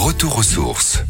Retour 0.00 0.38
aux 0.38 0.42
sources. 0.42 1.04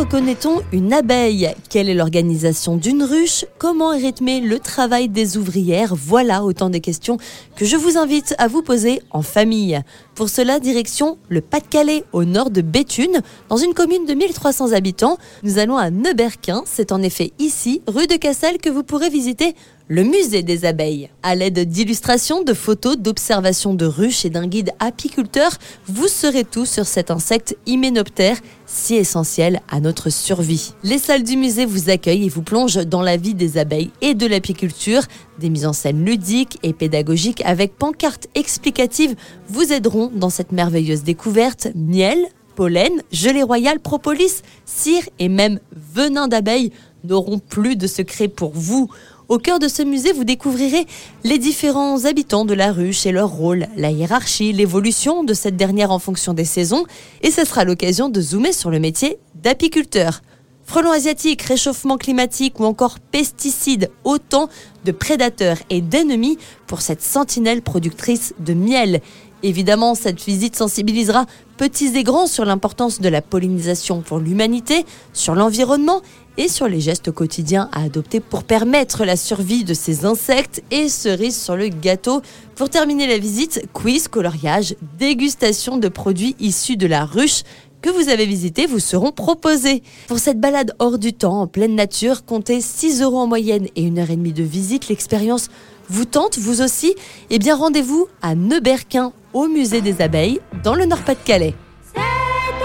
Reconnaît-on 0.00 0.62
une 0.72 0.94
abeille? 0.94 1.50
Quelle 1.68 1.90
est 1.90 1.94
l'organisation 1.94 2.78
d'une 2.78 3.02
ruche? 3.02 3.44
Comment 3.58 3.92
est 3.92 3.98
rythmé 3.98 4.40
le 4.40 4.58
travail 4.58 5.10
des 5.10 5.36
ouvrières? 5.36 5.94
Voilà 5.94 6.42
autant 6.42 6.70
de 6.70 6.78
questions 6.78 7.18
que 7.54 7.66
je 7.66 7.76
vous 7.76 7.98
invite 7.98 8.34
à 8.38 8.48
vous 8.48 8.62
poser 8.62 9.02
en 9.10 9.20
famille. 9.20 9.78
Pour 10.14 10.30
cela, 10.30 10.58
direction 10.58 11.18
le 11.28 11.42
Pas-de-Calais, 11.42 12.04
au 12.14 12.24
nord 12.24 12.48
de 12.48 12.62
Béthune, 12.62 13.20
dans 13.50 13.58
une 13.58 13.74
commune 13.74 14.06
de 14.06 14.14
1300 14.14 14.72
habitants. 14.72 15.18
Nous 15.42 15.58
allons 15.58 15.76
à 15.76 15.90
Neuberquin. 15.90 16.62
C'est 16.64 16.92
en 16.92 17.02
effet 17.02 17.32
ici, 17.38 17.82
rue 17.86 18.06
de 18.06 18.16
Cassel, 18.16 18.56
que 18.56 18.70
vous 18.70 18.82
pourrez 18.82 19.10
visiter 19.10 19.54
le 19.90 20.04
musée 20.04 20.44
des 20.44 20.64
abeilles. 20.64 21.10
À 21.24 21.34
l'aide 21.34 21.68
d'illustrations, 21.68 22.44
de 22.44 22.54
photos, 22.54 22.96
d'observations 22.96 23.74
de 23.74 23.86
ruches 23.86 24.24
et 24.24 24.30
d'un 24.30 24.46
guide 24.46 24.70
apiculteur, 24.78 25.50
vous 25.86 26.06
serez 26.06 26.44
tout 26.44 26.64
sur 26.64 26.86
cet 26.86 27.10
insecte 27.10 27.56
hyménoptère 27.66 28.38
si 28.66 28.94
essentiel 28.94 29.60
à 29.68 29.80
notre 29.80 30.08
survie. 30.08 30.74
Les 30.84 30.98
salles 30.98 31.24
du 31.24 31.36
musée 31.36 31.66
vous 31.66 31.90
accueillent 31.90 32.26
et 32.26 32.28
vous 32.28 32.42
plongent 32.42 32.86
dans 32.86 33.02
la 33.02 33.16
vie 33.16 33.34
des 33.34 33.58
abeilles 33.58 33.90
et 34.00 34.14
de 34.14 34.28
l'apiculture. 34.28 35.02
Des 35.40 35.50
mises 35.50 35.66
en 35.66 35.72
scène 35.72 36.04
ludiques 36.04 36.58
et 36.62 36.72
pédagogiques 36.72 37.42
avec 37.44 37.76
pancartes 37.76 38.28
explicatives 38.36 39.16
vous 39.48 39.72
aideront 39.72 40.08
dans 40.14 40.30
cette 40.30 40.52
merveilleuse 40.52 41.02
découverte. 41.02 41.66
Miel, 41.74 42.18
pollen, 42.54 42.92
gelée 43.10 43.42
royale, 43.42 43.80
propolis, 43.80 44.42
cire 44.66 45.02
et 45.18 45.28
même 45.28 45.58
venin 45.72 46.28
d'abeille 46.28 46.70
n'auront 47.02 47.38
plus 47.40 47.74
de 47.74 47.88
secret 47.88 48.28
pour 48.28 48.52
vous. 48.54 48.88
Au 49.30 49.38
cœur 49.38 49.60
de 49.60 49.68
ce 49.68 49.84
musée, 49.84 50.10
vous 50.12 50.24
découvrirez 50.24 50.88
les 51.22 51.38
différents 51.38 52.04
habitants 52.04 52.44
de 52.44 52.52
la 52.52 52.72
ruche 52.72 53.06
et 53.06 53.12
leur 53.12 53.28
rôle, 53.28 53.68
la 53.76 53.92
hiérarchie, 53.92 54.52
l'évolution 54.52 55.22
de 55.22 55.34
cette 55.34 55.56
dernière 55.56 55.92
en 55.92 56.00
fonction 56.00 56.34
des 56.34 56.44
saisons, 56.44 56.84
et 57.22 57.30
ce 57.30 57.44
sera 57.44 57.64
l'occasion 57.64 58.08
de 58.08 58.20
zoomer 58.20 58.52
sur 58.52 58.70
le 58.70 58.80
métier 58.80 59.18
d'apiculteur. 59.36 60.22
Frelons 60.64 60.90
asiatiques, 60.90 61.42
réchauffement 61.42 61.96
climatique 61.96 62.58
ou 62.58 62.64
encore 62.64 62.98
pesticides, 62.98 63.92
autant 64.02 64.48
de 64.84 64.90
prédateurs 64.90 65.58
et 65.70 65.80
d'ennemis 65.80 66.36
pour 66.66 66.80
cette 66.80 67.02
sentinelle 67.02 67.62
productrice 67.62 68.34
de 68.40 68.54
miel. 68.54 69.00
Évidemment, 69.42 69.94
cette 69.94 70.22
visite 70.22 70.56
sensibilisera 70.56 71.26
petits 71.56 71.96
et 71.96 72.02
grands 72.02 72.26
sur 72.26 72.44
l'importance 72.44 73.00
de 73.00 73.08
la 73.08 73.22
pollinisation 73.22 74.02
pour 74.02 74.18
l'humanité, 74.18 74.84
sur 75.12 75.34
l'environnement 75.34 76.02
et 76.36 76.48
sur 76.48 76.68
les 76.68 76.80
gestes 76.80 77.10
quotidiens 77.10 77.68
à 77.72 77.82
adopter 77.82 78.20
pour 78.20 78.44
permettre 78.44 79.04
la 79.04 79.16
survie 79.16 79.64
de 79.64 79.74
ces 79.74 80.04
insectes 80.04 80.62
et 80.70 80.88
cerises 80.88 81.40
sur 81.40 81.56
le 81.56 81.68
gâteau. 81.68 82.22
Pour 82.54 82.70
terminer 82.70 83.06
la 83.06 83.18
visite, 83.18 83.66
quiz, 83.72 84.08
coloriage, 84.08 84.74
dégustation 84.98 85.78
de 85.78 85.88
produits 85.88 86.36
issus 86.38 86.76
de 86.76 86.86
la 86.86 87.04
ruche 87.04 87.42
que 87.82 87.90
vous 87.90 88.10
avez 88.10 88.26
visité 88.26 88.66
vous 88.66 88.78
seront 88.78 89.12
proposés. 89.12 89.82
Pour 90.06 90.18
cette 90.18 90.38
balade 90.38 90.74
hors 90.78 90.98
du 90.98 91.14
temps, 91.14 91.40
en 91.40 91.46
pleine 91.46 91.74
nature, 91.74 92.24
comptez 92.26 92.60
6 92.60 93.00
euros 93.00 93.20
en 93.20 93.26
moyenne 93.26 93.68
et 93.74 93.82
une 93.82 93.98
heure 93.98 94.10
et 94.10 94.16
demie 94.16 94.34
de 94.34 94.42
visite. 94.42 94.88
L'expérience 94.88 95.48
vous 95.88 96.04
tente, 96.04 96.38
vous 96.38 96.60
aussi? 96.60 96.94
Eh 97.30 97.38
bien, 97.38 97.56
rendez-vous 97.56 98.06
à 98.22 98.34
Neuberquin, 98.34 99.12
au 99.32 99.48
musée 99.48 99.80
des 99.80 100.00
abeilles, 100.00 100.40
dans 100.62 100.74
le 100.74 100.86
Nord-Pas-de-Calais. 100.86 101.54
Cette 101.82 102.02
petite 102.02 102.62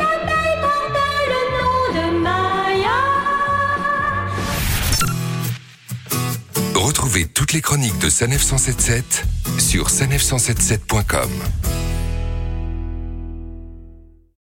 abeille 0.00 0.60
porte 0.60 0.96
le 1.28 1.40
nom 1.54 1.78
de 1.94 2.04
Maya. 2.20 2.98
Retrouvez 6.74 7.26
toutes 7.26 7.52
les 7.52 7.60
chroniques 7.60 7.98
de 7.98 8.08
Sanef 8.08 8.42
177 8.42 9.24
sur 9.58 9.88
sanef177.com. 9.88 11.30